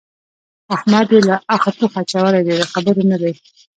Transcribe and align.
احمد 0.75 1.07
يې 1.13 1.19
له 1.29 1.35
اخه 1.55 1.71
توخه 1.77 1.99
اچولی 2.03 2.41
دی؛ 2.45 2.53
د 2.59 2.63
خبرو 2.71 3.03
نه 3.11 3.17
دی. 3.21 3.33